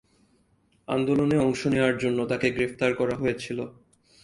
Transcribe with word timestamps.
আন্দোলনে 0.87 1.37
অংশ 1.37 1.61
নেওয়ার 1.67 1.95
জন্য 1.97 2.19
তাকে 2.25 2.47
গ্রেফতার 2.51 2.91
করা 2.93 3.15
হয়েছিল। 3.15 3.59